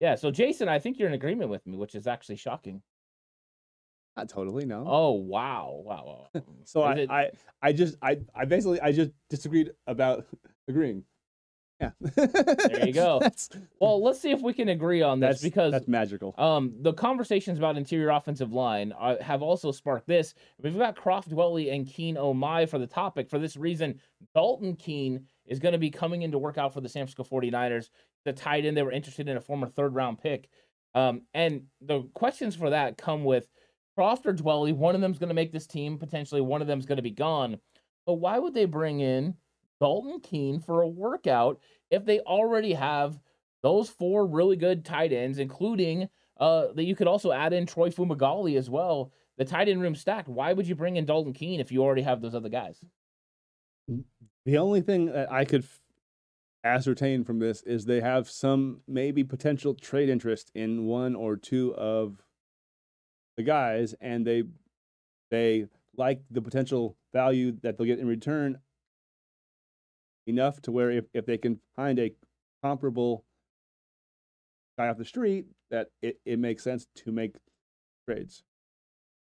[0.00, 2.82] Yeah, so Jason, I think you're in agreement with me, which is actually shocking.
[4.16, 4.84] Not totally, no.
[4.86, 6.28] Oh wow, wow.
[6.34, 6.42] wow.
[6.64, 7.30] so I, it- I,
[7.62, 10.26] I just, I, I basically, I just disagreed about
[10.68, 11.04] agreeing.
[11.80, 11.90] Yeah.
[12.00, 13.18] There you go.
[13.22, 16.34] That's well, let's see if we can agree on this that's because that's magical.
[16.38, 20.34] Um, the conversations about interior offensive line uh, have also sparked this.
[20.62, 23.28] We've got Kroft Dwelley and Keen Omai for the topic.
[23.28, 24.00] For this reason,
[24.34, 27.24] Dalton Keene is going to be coming in to work out for the San Francisco
[27.24, 27.90] 49ers.
[28.24, 30.48] The tight end, they were interested in a former third round pick.
[30.94, 33.48] Um, and the questions for that come with
[33.98, 34.72] Kroft or Dwelley.
[34.72, 37.10] One of them's going to make this team, potentially, one of them's going to be
[37.10, 37.58] gone.
[38.06, 39.34] But why would they bring in
[39.80, 41.60] Dalton Keene for a workout
[41.90, 43.18] if they already have
[43.62, 46.08] those four really good tight ends, including
[46.38, 49.12] uh, that you could also add in Troy Fumagalli as well.
[49.38, 50.28] The tight end room stacked.
[50.28, 52.84] Why would you bring in Dalton Keene if you already have those other guys?
[54.44, 55.80] The only thing that I could f-
[56.62, 61.74] ascertain from this is they have some maybe potential trade interest in one or two
[61.74, 62.22] of
[63.36, 64.44] the guys, and they
[65.30, 68.58] they like the potential value that they'll get in return
[70.26, 72.12] enough to where if, if they can find a
[72.62, 73.24] comparable
[74.78, 77.36] guy off the street, that it, it makes sense to make
[78.08, 78.42] trades.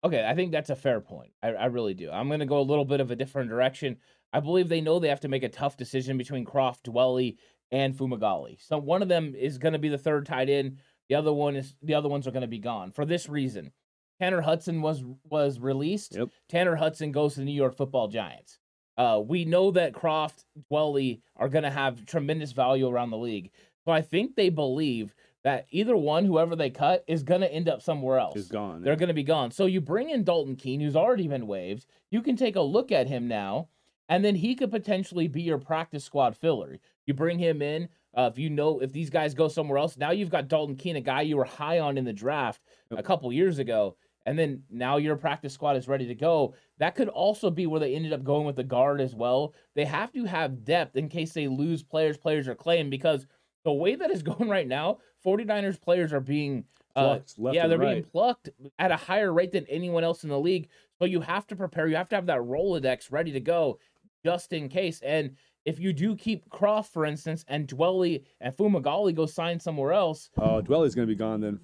[0.05, 1.33] Okay, I think that's a fair point.
[1.43, 2.11] I, I really do.
[2.11, 3.97] I'm going to go a little bit of a different direction.
[4.33, 7.37] I believe they know they have to make a tough decision between Kroft, Dwelley,
[7.71, 8.59] and Fumagalli.
[8.61, 10.79] So one of them is going to be the third tight end.
[11.09, 13.73] The other one is the other ones are going to be gone for this reason.
[14.21, 16.17] Tanner Hudson was was released.
[16.17, 16.29] Yep.
[16.49, 18.59] Tanner Hudson goes to the New York Football Giants.
[18.99, 23.53] Uh, we know that Kroft, Dwelley are going to have tremendous value around the league.
[23.85, 27.69] So I think they believe that either one, whoever they cut, is going to end
[27.69, 28.37] up somewhere else.
[28.37, 28.83] Is gone.
[28.83, 29.53] They're going to be gone.
[29.53, 31.87] So you bring in Dalton Keene, who's already been waived.
[32.11, 33.69] You can take a look at him now,
[34.09, 36.79] and then he could potentially be your practice squad filler.
[37.07, 37.89] You bring him in.
[38.17, 40.97] Uh, if you know if these guys go somewhere else, now you've got Dalton Keene,
[40.97, 43.01] a guy you were high on in the draft Yep.
[43.01, 43.97] a couple years ago,
[44.29, 46.55] and then now your practice squad is ready to go.
[46.77, 49.55] That could also be where they ended up going with the guard as well.
[49.75, 53.27] They have to have depth in case they lose players, players are claimed because
[53.64, 56.64] the way that is going right now, 49ers players are being
[56.95, 60.38] uh, Plucked yeah, they're being plucked at a higher rate than anyone else in the
[60.38, 60.69] league.
[60.99, 61.87] So you have to prepare.
[61.87, 63.79] You have to have that Rolodex ready to go
[64.25, 65.01] just in case.
[65.01, 69.93] And if you do keep Kroft, for instance, and Dwelley and Fumagalli go sign somewhere
[69.93, 71.61] else, Oh, Dwelley's going to be gone then.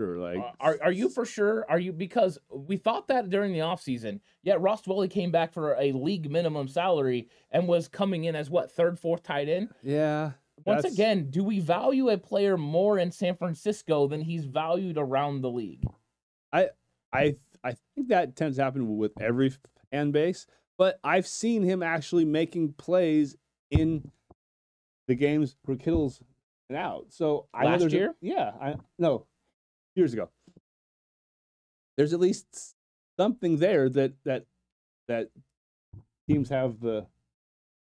[0.00, 1.66] Sure, like uh, are are you for sure?
[1.68, 5.74] Are you because we thought that during the offseason, yet Ross Dwelley came back for
[5.78, 9.68] a league minimum salary and was coming in as what third, fourth tight end.
[9.82, 10.32] yeah.
[10.66, 14.96] Once that's- again, do we value a player more in San Francisco than he's valued
[14.96, 15.84] around the league?
[16.50, 16.68] I
[17.12, 19.52] I I think that tends to happen with every
[19.90, 20.46] fan base,
[20.78, 23.36] but I've seen him actually making plays
[23.70, 24.10] in
[25.08, 26.20] the games where Kittle's
[26.74, 27.06] out.
[27.08, 28.14] So I know Last there's a- year?
[28.20, 29.26] yeah, I no,
[29.94, 30.28] years ago.
[31.96, 32.74] There's at least
[33.18, 34.46] something there that that
[35.08, 35.30] that
[36.28, 37.06] teams have the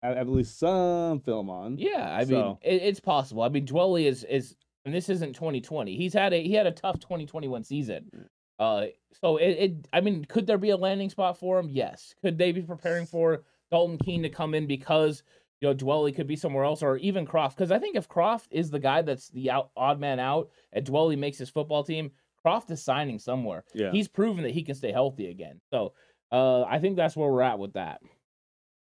[0.03, 1.79] have at least some film on.
[1.79, 3.43] Yeah, I mean, it, it's possible.
[3.43, 5.97] I mean, Dwelley is is, and this isn't 2020.
[5.97, 8.29] He's had a he had a tough 2021 season.
[8.59, 8.87] Uh,
[9.21, 11.69] so it, it I mean, could there be a landing spot for him?
[11.71, 12.15] Yes.
[12.23, 15.23] Could they be preparing for Dalton Keene to come in because
[15.61, 17.51] you know Dwelley could be somewhere else, or even Kroft?
[17.51, 20.85] Because I think if Kroft is the guy that's the out, odd man out, and
[20.85, 22.11] Dwelley makes his football team,
[22.45, 23.65] Kroft is signing somewhere.
[23.75, 23.91] Yeah.
[23.91, 25.61] He's proven that he can stay healthy again.
[25.71, 25.95] So
[26.31, 28.01] uh, I think that's where we're at with that.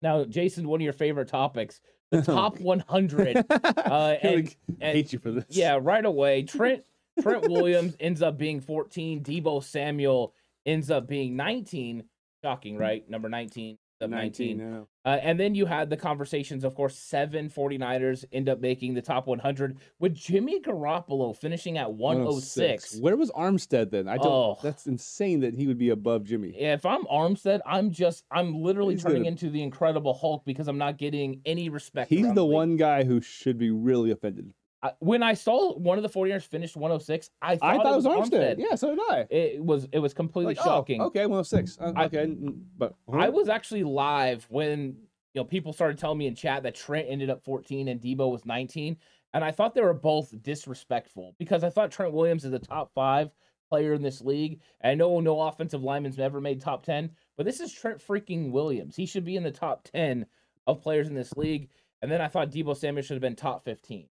[0.02, 3.46] Now, Jason, one of your favorite topics, the top 100.
[3.92, 5.46] Uh, I and, and hate you for this.
[5.50, 6.44] yeah, right away.
[6.44, 6.84] Trent
[7.22, 9.22] Trent Williams ends up being 14.
[9.22, 10.34] Debo Samuel
[10.66, 12.04] ends up being 19.
[12.44, 13.08] Shocking, right?
[13.10, 13.78] Number 19.
[14.00, 14.58] Of 19.
[14.58, 14.88] 19.
[15.04, 19.02] Uh, and then you had the conversations, of course, seven 49ers end up making the
[19.02, 23.00] top 100 with Jimmy Garoppolo finishing at 106.
[23.00, 24.08] Where was Armstead then?
[24.08, 24.28] I don't.
[24.28, 24.58] Oh.
[24.62, 26.50] That's insane that he would be above Jimmy.
[26.50, 30.68] If I'm Armstead, I'm just, I'm literally He's turning the- into the Incredible Hulk because
[30.68, 32.10] I'm not getting any respect.
[32.10, 32.54] He's the league.
[32.54, 34.54] one guy who should be really offended.
[34.84, 37.96] I, when I saw one of the 49ers finish 106, I thought, I thought it
[37.96, 38.32] was Armstead.
[38.32, 38.56] Armstead.
[38.58, 39.28] Yeah, so did I.
[39.30, 41.02] It was it was completely Like, oh, shocking.
[41.02, 41.78] okay, 106.
[41.80, 42.34] Uh, okay,
[42.78, 44.96] but I was actually live when
[45.34, 48.32] you know people started telling me in chat that Trent ended up 14 and Debo
[48.32, 48.98] was 19,
[49.34, 52.92] and I thought they were both disrespectful because I thought Trent Williams is a top
[52.94, 53.30] five
[53.70, 54.60] player in this league.
[54.82, 58.52] And I know no offensive lineman's ever made top 10, but this is Trent freaking
[58.52, 58.96] Williams.
[58.98, 60.26] He should be in the top 10
[60.68, 61.70] of players in this league.
[62.02, 64.08] And then I thought Debo Samuel should have been top 15.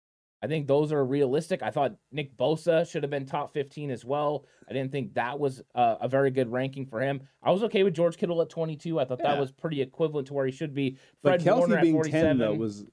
[0.42, 1.62] I think those are realistic.
[1.62, 4.44] I thought Nick Bosa should have been top 15 as well.
[4.68, 7.22] I didn't think that was uh, a very good ranking for him.
[7.42, 9.01] I was okay with George Kittle at 22.
[9.01, 10.99] I thought that was pretty equivalent to where he should be.
[11.22, 12.29] But Kelce Warner being 47.
[12.29, 12.85] 10 though was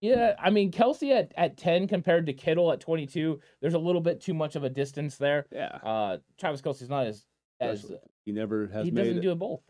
[0.00, 4.00] Yeah, I mean Kelce at, at 10 compared to Kittle at 22, there's a little
[4.00, 5.46] bit too much of a distance there.
[5.50, 5.78] yeah.
[5.82, 7.26] Uh Travis Kelce's not as
[7.60, 7.90] as
[8.24, 9.60] He never has he doesn't do it both.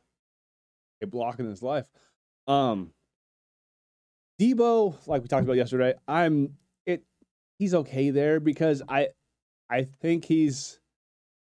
[1.02, 1.88] a block in his life.
[2.46, 2.92] Um
[4.40, 6.54] Debo, like we talked about yesterday, I'm
[6.86, 7.04] it
[7.58, 9.08] he's okay there because I
[9.70, 10.80] I think he's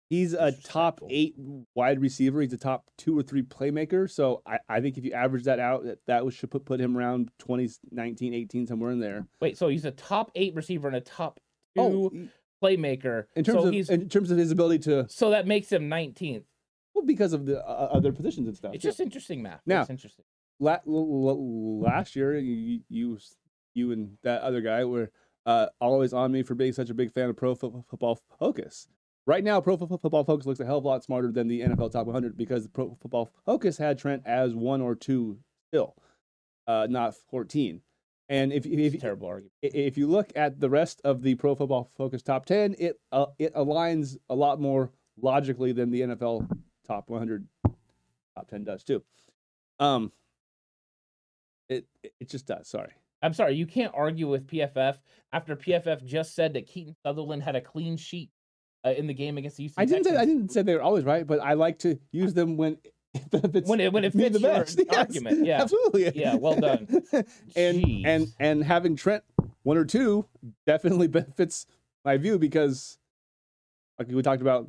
[0.10, 1.34] he's a top eight
[1.76, 2.42] wide receiver.
[2.42, 4.10] He's a top two or three playmaker.
[4.10, 6.96] So I, I think if you average that out, that, that should put, put him
[6.96, 9.26] around 20, 19, 18, somewhere in there.
[9.40, 11.40] Wait, so he's a top 8 receiver and a top
[11.76, 12.12] 2 Oh,
[12.64, 13.26] playmaker.
[13.36, 15.90] in terms so of he's in terms of his ability to so that makes him
[15.90, 16.44] 19th.
[16.94, 18.74] well because of the uh, other positions and stuff.
[18.74, 18.90] It's yeah.
[18.90, 19.62] just interesting math.
[19.66, 20.26] Now- it's interesting.
[20.64, 23.18] La- l- l- last year you, you
[23.74, 25.12] you and that other guy were
[25.46, 28.88] uh, always on me for being such a big fan of Pro Fo- Football Focus.
[29.26, 31.62] Right now, Pro Fo- Football Focus looks a hell of a lot smarter than the
[31.62, 35.38] NFL Top 100 because Pro Football Focus had Trent as one or two
[35.70, 35.96] still,
[36.68, 37.82] uh, not 14.
[38.30, 39.52] And if if, if, terrible argument.
[39.62, 43.28] if you look at the rest of the Pro Football Focus top 10, it uh,
[43.38, 46.50] it aligns a lot more logically than the NFL
[46.88, 47.46] top 100
[48.36, 49.04] top 10 does too.
[49.80, 50.12] Um
[51.70, 51.86] it
[52.20, 52.92] it just does, sorry.
[53.22, 54.98] I'm sorry, you can't argue with PFF
[55.32, 58.30] after PFF just said that Keaton Sutherland had a clean sheet
[58.86, 60.82] uh, in the game against the Houston I didn't say I didn't say they were
[60.82, 62.78] always right, but I like to use them when
[63.14, 64.78] it benefits When it- when it fits the best.
[64.86, 65.62] Yes, argument, yeah.
[65.62, 66.12] Absolutely.
[66.20, 66.88] Yeah, well done.
[67.56, 68.06] and Jeez.
[68.06, 69.24] and and having Trent
[69.64, 70.26] one or two
[70.68, 71.66] definitely benefits
[72.04, 72.98] my view because
[73.98, 74.68] like we talked about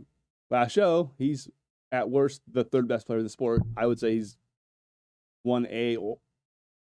[0.50, 1.48] last show, he's
[1.90, 3.62] at worst the third best player in the sport.
[3.76, 4.36] I would say he's
[5.42, 6.18] one A or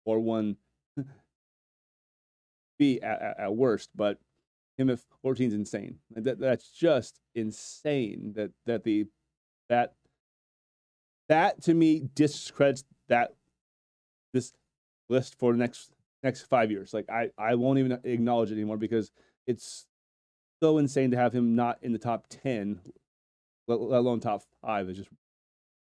[0.07, 0.57] or one
[2.79, 4.19] B at, at, at worst, but
[4.79, 5.99] him at 14 is insane.
[6.11, 9.07] That that's just insane that that the
[9.69, 9.95] that
[11.29, 13.35] that to me discredits that
[14.33, 14.53] this
[15.09, 15.91] list for the next
[16.23, 16.95] next five years.
[16.95, 19.11] Like I, I won't even acknowledge it anymore because
[19.47, 19.87] it's
[20.63, 22.81] so insane to have him not in the top ten,
[23.67, 24.89] let, let alone top five.
[24.89, 25.11] Is just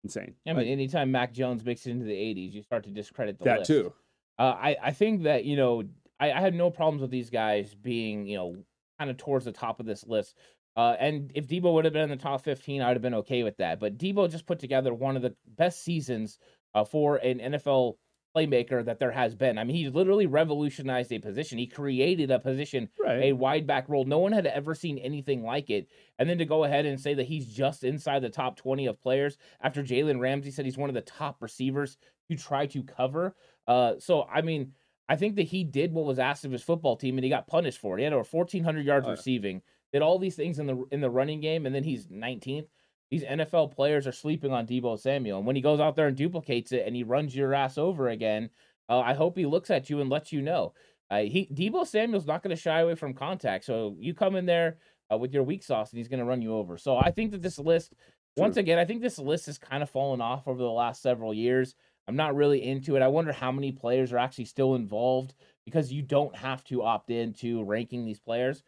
[0.04, 0.34] insane.
[0.46, 3.44] I mean, anytime Mac Jones makes it into the 80s, you start to discredit the
[3.44, 3.68] that list.
[3.68, 3.92] too.
[4.38, 5.84] Uh, I I think that you know
[6.18, 8.56] I, I had no problems with these guys being you know
[8.98, 10.36] kind of towards the top of this list.
[10.76, 13.14] Uh, and if Debo would have been in the top 15, I would have been
[13.14, 13.80] okay with that.
[13.80, 16.38] But Debo just put together one of the best seasons
[16.74, 17.96] uh, for an NFL
[18.34, 19.58] playmaker that there has been.
[19.58, 21.58] I mean, he literally revolutionized a position.
[21.58, 23.24] He created a position Right.
[23.24, 24.04] a wide back role.
[24.04, 25.88] No one had ever seen anything like it.
[26.18, 29.00] And then to go ahead and say that he's just inside the top 20 of
[29.00, 31.96] players after Jalen Ramsey said he's one of the top receivers
[32.30, 33.34] to try to cover.
[33.66, 34.72] Uh, so, I mean,
[35.08, 37.46] I think that he did what was asked of his football team and he got
[37.48, 38.00] punished for it.
[38.00, 39.62] He had over 1,400 yards Oh, receiving,
[39.92, 42.68] did all these things in the in the running game, and then he's 19th.
[43.10, 45.38] These NFL players are sleeping on Debo Samuel.
[45.38, 48.08] And when he goes out there and duplicates it and he runs your ass over
[48.08, 48.50] again,
[48.88, 50.74] uh, I hope he looks at you and lets you know.
[51.10, 53.64] Uh, he Debo Samuel's not going to shy away from contact.
[53.64, 54.78] So you come in there
[55.12, 56.78] uh, with your weak sauce and he's going to run you over.
[56.78, 57.94] So I think that this list,
[58.36, 61.34] once again, I think this list has kind of fallen off over the last several
[61.34, 61.74] years.
[62.06, 63.02] I'm not really into it.
[63.02, 67.10] I wonder how many players are actually still involved because you don't have to opt
[67.10, 68.62] into ranking these players.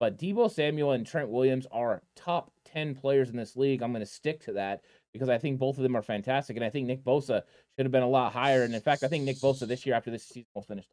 [0.00, 3.82] But Debo Samuel and Trent Williams are top 10 players in this league.
[3.82, 6.56] I'm going to stick to that because I think both of them are fantastic.
[6.56, 7.42] And I think Nick Bosa
[7.76, 8.62] should have been a lot higher.
[8.62, 10.86] And in fact, I think Nick Bosa this year after this season will finish.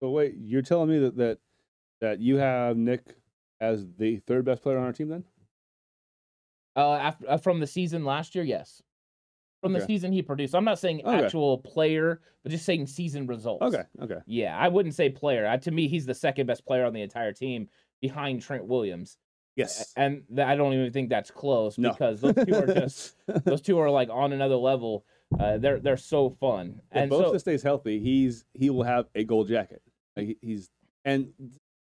[0.00, 1.38] So wait, you're telling me that that
[2.00, 3.02] that you have Nick
[3.60, 5.24] as the third best player on our team then?
[6.76, 8.80] Uh, after, uh, from the season last year, yes.
[9.60, 9.88] From the Okay.
[9.88, 10.54] season he produced.
[10.54, 11.24] I'm not saying Okay.
[11.24, 13.62] actual player, but just saying season results.
[13.62, 13.84] Okay.
[14.00, 14.20] Okay.
[14.26, 15.46] Yeah, I wouldn't say player.
[15.46, 17.68] Uh, to me, he's the second best player on the entire team
[18.00, 19.18] behind Trent Williams.
[19.56, 19.92] Yes.
[19.96, 21.90] And th- I don't even think that's close No.
[21.92, 25.04] because those two are just those two are like on another level.
[25.38, 26.80] Uh, they're they're so fun.
[26.92, 29.82] if And Bosa so stays healthy, he's he will have a gold jacket.
[30.16, 30.70] Like he- he's
[31.04, 31.32] and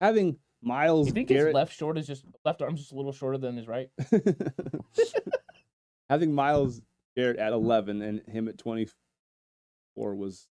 [0.01, 3.11] having Myles you think Garrett his left short is just left arm's just a little
[3.11, 3.89] shorter than his right?
[6.09, 6.81] having Myles
[7.15, 10.47] Garrett at 11 and him at 24 was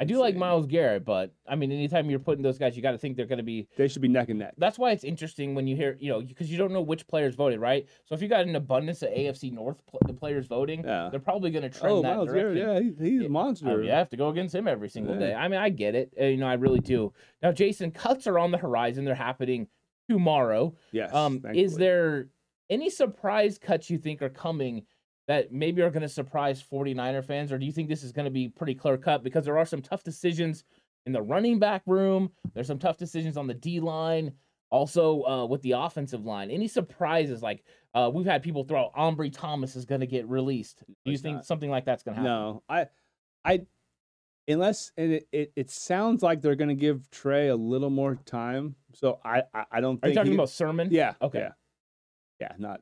[0.00, 2.90] I do like Myles Garrett, but I mean, anytime you're putting those guys, you got
[2.92, 4.54] to think they're going to be they should be neck and neck.
[4.58, 7.36] that's why it's interesting when you hear, you know, because you don't know which players
[7.36, 7.86] voted, right?
[8.04, 11.10] So if you got an abundance of AFC North pl- players voting, Yeah.
[11.10, 12.54] they're probably going to trend Oh, that Myles direction.
[12.56, 13.70] Garrett, yeah, he, he's a monster.
[13.70, 15.20] Oh, you have to go against him every single Yeah.
[15.28, 15.34] day.
[15.34, 16.12] I mean, I get it.
[16.18, 17.12] You know, I really do.
[17.40, 19.04] Now, Jason, cuts are on the horizon.
[19.04, 19.68] They're happening
[20.10, 20.74] tomorrow.
[20.92, 21.14] Yes.
[21.14, 22.28] Um, is there
[22.70, 24.84] any surprise cuts you think are coming
[25.28, 28.26] that maybe are going to surprise 49er fans, or do you think this is going
[28.26, 29.22] to be pretty clear cut?
[29.24, 30.64] Because there are some tough decisions
[31.06, 32.30] in the running back room.
[32.54, 34.32] There's some tough decisions on the D line.
[34.70, 37.42] Also, uh, with the offensive line, any surprises?
[37.42, 40.82] Like uh, we've had people throw out Ambry Thomas is going to get released.
[40.86, 41.46] Do you it's think not.
[41.46, 42.32] something like that's going to happen?
[42.32, 42.86] No, I,
[43.44, 43.60] I,
[44.48, 48.74] unless and it, it, it sounds like they're gonna give Trey a little more time.
[48.94, 50.88] So I I, I don't Are you talking he- about Sermon?
[50.90, 51.38] yeah Okay.
[51.38, 51.52] yeah,
[52.40, 52.80] yeah not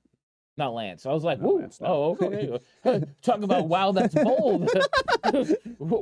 [0.63, 1.07] Not Lance.
[1.07, 1.57] I was like, No, whoa.
[1.57, 1.87] Lance, no.
[1.89, 2.59] Oh, okay.
[3.23, 4.67] Talk about wow, that's bold.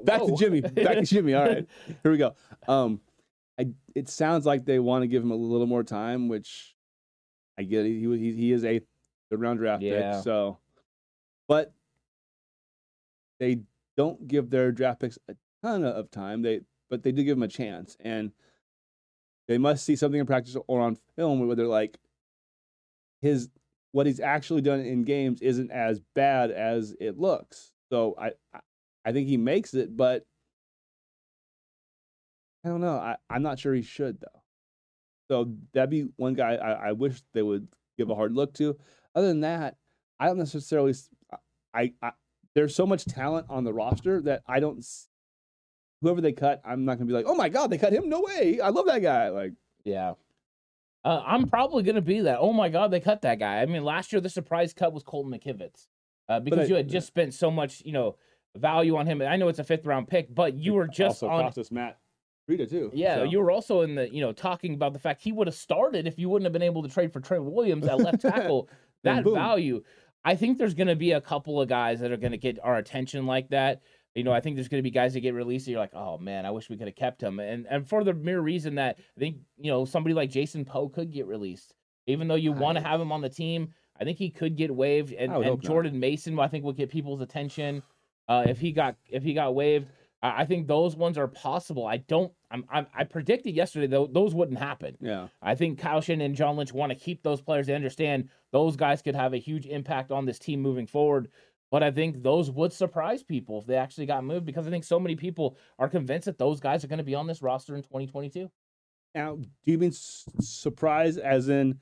[0.05, 1.33] back to Jimmy back to Jimmy.
[1.35, 1.66] All right,
[2.03, 2.35] here we go.
[2.68, 3.01] Um,
[3.59, 6.75] I it sounds like they want to give him a little more time, which
[7.59, 7.87] I get.
[7.87, 7.88] it.
[7.88, 8.81] He he, he is a
[9.31, 10.12] third round draft Yeah.
[10.16, 10.59] pick, so
[11.49, 11.73] but
[13.38, 13.61] they
[13.96, 16.42] don't give their draft picks a ton of time.
[16.42, 18.31] They but they do give him a chance, and
[19.49, 21.99] they must see something in practice or on film where they're like
[23.23, 23.49] his
[23.92, 27.72] what he's actually done in games isn't as bad as it looks.
[27.92, 28.33] So I
[29.05, 30.24] I, think he makes it, but
[32.64, 32.96] I don't know.
[32.96, 34.42] I, I'm not sure he should though.
[35.29, 38.76] So that'd be one guy I, I wish they would give a hard look to.
[39.14, 39.76] Other than that,
[40.18, 40.94] I don't necessarily.
[41.74, 42.12] I, I
[42.55, 44.85] there's so much talent on the roster that I don't.
[46.03, 48.09] Whoever they cut, I'm not gonna be like, oh my god, they cut him.
[48.09, 49.29] No way, I love that guy.
[49.29, 49.53] Like,
[49.85, 50.14] Yeah.
[51.05, 52.39] Uh, I'm probably going to be that.
[52.39, 53.61] Oh my God, they cut that guy.
[53.61, 55.87] I mean, last year the surprise cut was Colton McKivitz
[56.29, 58.17] uh, because I- you had just spent so much, you know,
[58.57, 59.23] value on him.
[59.23, 61.45] I know it's a fifth round pick, but you were just also on.
[61.45, 61.99] cost us Matt
[62.49, 62.91] Rita too.
[62.93, 63.23] Yeah, so.
[63.23, 66.07] you were also in the, you know, talking about the fact he would have started
[66.07, 68.69] if you wouldn't have been able to trade for Trent Williams at left tackle.
[69.05, 69.35] That boom.
[69.35, 69.83] value.
[70.25, 72.59] I think there's going to be a couple of guys that are going to get
[72.63, 73.81] our attention like that.
[74.14, 75.66] You know, I think there's going to be guys that get released.
[75.66, 77.38] And you're like, oh man, I wish we could have kept him.
[77.38, 80.88] And and for the mere reason that I think you know somebody like Jason Poe
[80.88, 81.75] could get released,
[82.07, 83.73] even though you want to have him on the team.
[84.01, 85.70] I think he could get waived, and, and hope not.
[85.70, 87.83] Jordan Mason, I think, would get people's attention
[88.29, 89.88] uh, if he got if he got waived.
[90.23, 91.87] I, I think those ones are possible.
[91.87, 92.33] I don't.
[92.51, 94.96] I'm, I'm I predicted yesterday though those wouldn't happen.
[95.01, 95.29] yeah.
[95.42, 97.66] I think Kyle Shanahan and John Lynch want to keep those players.
[97.66, 101.29] They understand those guys could have a huge impact on this team moving forward.
[101.70, 104.85] But I think those would surprise people if they actually got moved because I think
[104.85, 107.76] so many people are convinced that those guys are going to be on this roster
[107.76, 108.50] in 2022.
[109.14, 111.78] Now, do you mean surprise as in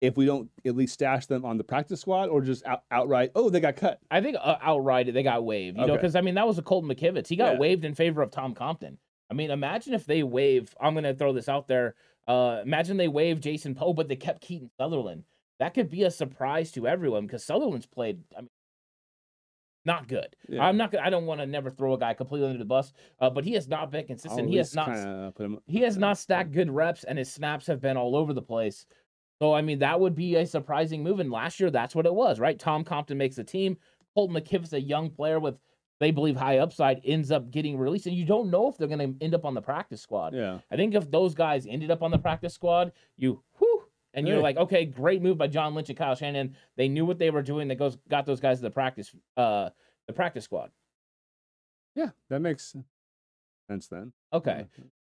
[0.00, 3.32] if we don't at least stash them on the practice squad, or just out, outright?
[3.34, 3.98] Oh, they got cut.
[4.10, 6.62] I think uh, outright they got waived, you know, because I mean that was a
[6.62, 7.26] Colton McKivitz.
[7.26, 7.58] He got Yeah.
[7.58, 8.98] waived in favor of Tom Compton.
[9.30, 10.74] I mean, imagine if they waive.
[10.80, 11.94] I'm going to throw this out there.
[12.26, 15.24] Uh, imagine they waive Jason Poe, but they kept Keaton Sutherland.
[15.58, 18.22] That could be a surprise to everyone because Sutherland's played.
[18.36, 18.50] I mean,
[19.84, 20.36] not good.
[20.48, 20.62] Yeah.
[20.62, 20.94] I'm not.
[20.96, 23.52] I don't want to never throw a guy completely under the bus, uh, but he
[23.52, 24.48] has not been consistent.
[24.48, 25.34] He has not.
[25.34, 25.58] put him.
[25.66, 28.86] He has not stacked good reps, and his snaps have been all over the place.
[29.40, 31.20] So I mean, that would be a surprising move.
[31.20, 32.58] And last year, that's what it was, right?
[32.58, 33.76] Tom Compton makes the team.
[34.14, 35.56] Colton McKivitz, a young player with
[36.00, 39.18] they believe high upside, ends up getting released, and you don't know if they're going
[39.18, 40.34] to end up on the practice squad.
[40.34, 40.58] Yeah.
[40.70, 43.84] I think if those guys ended up on the practice squad, you whew,
[44.18, 46.56] and you're like, okay, great move by John Lynch and Kyle Shanahan.
[46.76, 47.68] They knew what they were doing.
[47.68, 49.70] They goes got those guys to the practice, uh,
[50.06, 50.70] the practice squad.
[51.94, 52.76] Yeah, that makes
[53.68, 54.12] sense then.
[54.32, 54.66] Okay.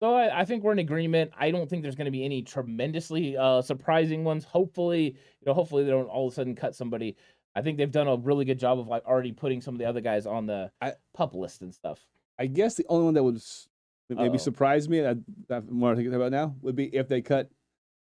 [0.00, 1.30] So I, I think we're in agreement.
[1.38, 4.44] I don't think there's going to be any tremendously uh, surprising ones.
[4.44, 7.16] Hopefully, you know, hopefully they don't all of a sudden cut somebody.
[7.54, 9.84] I think they've done a really good job of like already putting some of the
[9.84, 12.06] other guys on the I- pup list and stuff.
[12.38, 13.42] I guess the only one that would
[14.08, 14.36] maybe Uh-oh.
[14.38, 17.50] surprise me that that I'm more thinking about now would be if they cut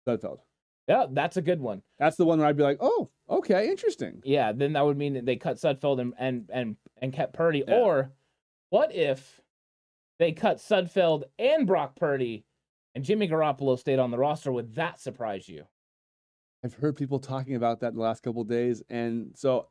[0.07, 0.39] Sudfeld.
[0.87, 1.81] Yeah, that's a good one.
[1.99, 4.21] That's the one where I'd be like, oh, okay, interesting.
[4.23, 7.63] Yeah, then that would mean that they cut Sudfeld and and and, and kept Purdy.
[7.67, 7.75] Yeah.
[7.75, 8.11] Or
[8.69, 9.41] what if
[10.19, 12.45] they cut Sudfeld and Brock Purdy
[12.95, 14.51] and Jimmy Garoppolo stayed on the roster?
[14.51, 15.65] Would that surprise you?
[16.63, 19.67] I've heard people talking about that the last couple of days, and so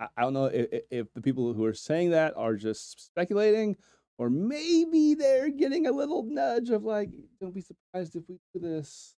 [0.00, 3.76] I, I don't know if, if the people who are saying that are just speculating,
[4.18, 7.10] or maybe they're getting a little nudge of like,
[7.40, 9.14] don't be surprised if we do this.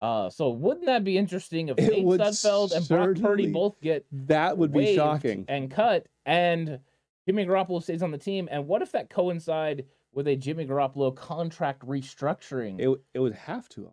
[0.00, 4.06] Uh, so wouldn't that be interesting if It Nate Sudfeld and Brock Purdy both get
[4.12, 5.44] That would be shocking.
[5.48, 6.78] and cut, and
[7.26, 8.48] Jimmy Garoppolo stays on the team?
[8.50, 12.78] And what if that coincide with a Jimmy Garoppolo contract restructuring?
[12.78, 13.92] It it would have to.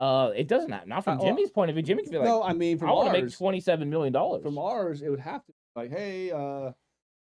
[0.00, 1.82] uh, it doesn't have not from Uh, well, Jimmy's point of view.
[1.82, 4.12] Jimmy could be like, no, I mean from I want to make twenty seven million
[4.12, 4.42] dollars.
[4.44, 6.70] from ours, it would have to be like, hey, uh,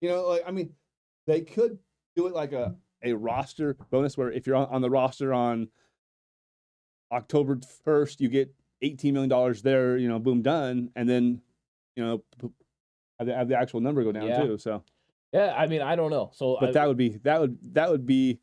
[0.00, 0.70] you know, like I mean,
[1.26, 1.78] they could
[2.14, 5.68] do it like a a roster bonus where if you're on, on the roster on
[7.12, 8.52] October first, you get
[8.82, 9.96] eighteen million dollars there.
[9.96, 11.40] You know, boom, done, and then
[11.94, 12.22] you know
[13.18, 14.44] have the, have the actual number go down Yeah.
[14.44, 14.58] too.
[14.58, 14.82] So,
[15.32, 16.30] Yeah, I mean, I don't know.
[16.34, 18.38] So, but I, that would be that would that would be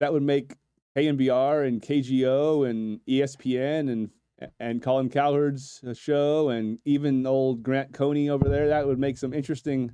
[0.00, 0.54] that would make
[0.96, 4.10] KNBR and KGO and ESPN and
[4.58, 9.34] and Colin Cowherd's show and even old Grant Cohn over there that would make some
[9.34, 9.92] interesting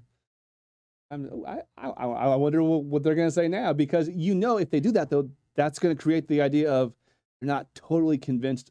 [1.11, 4.71] I'm, I, I, I wonder what they're going to say now because you know if
[4.71, 6.95] they do that though, that's going to create the idea of
[7.43, 8.71] not totally convinced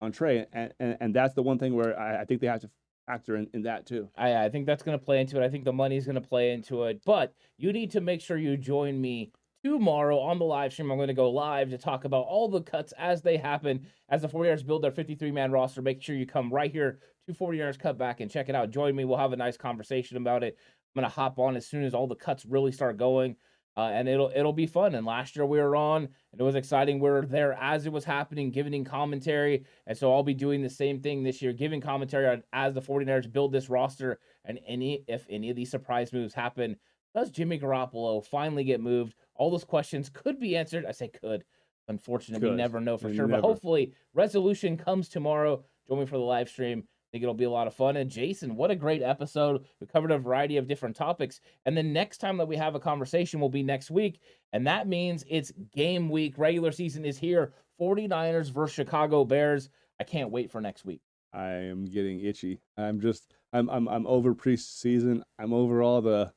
[0.00, 2.60] on Trey, and, and, and that's the one thing where I, I think they have
[2.60, 2.70] to
[3.06, 4.08] factor in, in that too.
[4.16, 5.44] I, I think that's going to play into it.
[5.44, 7.00] I think the money's going to play into it.
[7.04, 9.32] But you need to make sure you join me
[9.64, 10.90] tomorrow on the live stream.
[10.90, 14.22] I'm going to go live to talk about all the cuts as they happen as
[14.22, 15.82] the 49ers build their 53 man roster.
[15.82, 18.70] Make sure you come right here to 49ers Cut Back and check it out.
[18.70, 19.04] Join me.
[19.04, 20.56] We'll have a nice conversation about it.
[20.58, 23.36] I'm going to hop on as soon as all the cuts really start going.
[23.76, 24.94] Uh, and it'll it'll be fun.
[24.94, 26.98] And last year we were on, and it was exciting.
[26.98, 29.66] We were there as it was happening, giving commentary.
[29.86, 32.80] And so I'll be doing the same thing this year, giving commentary on, as the
[32.80, 34.18] 49ers build this roster.
[34.46, 36.76] And any if any of these surprise moves happen,
[37.14, 39.14] does Jimmy Garoppolo finally get moved?
[39.34, 40.86] All those questions could be answered.
[40.86, 41.44] I say could.
[41.88, 43.26] Unfortunately, we never know for sure.
[43.26, 43.42] Never.
[43.42, 45.64] But hopefully, resolution comes tomorrow.
[45.86, 46.84] Join me for the live stream
[47.16, 47.96] think it'll be a lot of fun.
[47.96, 49.64] And Jason, what a great episode.
[49.80, 51.40] We covered a variety of different topics.
[51.64, 54.20] And the next time that we have a conversation will be next week.
[54.52, 56.34] And that means it's game week.
[56.36, 57.54] Regular season is here.
[57.80, 59.70] 49ers versus Chicago Bears.
[59.98, 61.00] I can't wait for next week.
[61.32, 62.60] I am getting itchy.
[62.76, 65.22] I'm just I'm I'm I'm over preseason.
[65.38, 66.34] I'm over all the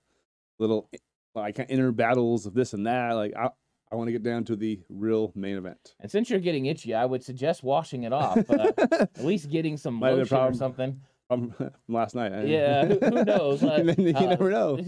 [0.59, 0.89] little
[1.36, 3.11] like inner battles of this and that.
[3.11, 3.49] Like I
[3.91, 5.95] I want to get down to the real main event.
[5.99, 8.37] And since you're getting itchy, I would suggest washing it off.
[8.49, 11.01] Uh, at least getting some Might lotion or something.
[11.27, 11.53] From
[11.87, 12.47] last night.
[12.47, 13.63] Yeah, who, who knows?
[13.63, 14.79] Uh, you uh, never know.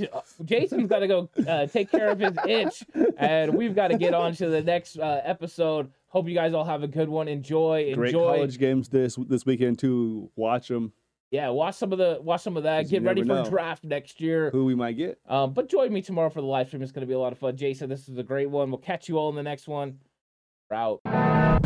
[0.45, 2.83] Jason's got to go uh, take care of his itch,
[3.17, 5.91] and we've got to get on to the next uh, episode.
[6.07, 7.27] Hope you guys all have a good one.
[7.27, 8.35] Enjoy, Great enjoy.
[8.35, 10.31] college games this this weekend too.
[10.35, 10.93] Watch them.
[11.31, 12.89] Yeah, watch some of the watch some of that.
[12.89, 13.49] Get ready for know.
[13.49, 14.49] draft next year.
[14.51, 15.17] Who we might get.
[15.27, 16.81] Um, but join me tomorrow for the live stream.
[16.83, 17.55] It's going to be a lot of fun.
[17.55, 18.69] Jason, this is a great one.
[18.69, 19.97] We'll catch you all in the next one.
[20.69, 21.61] We're out.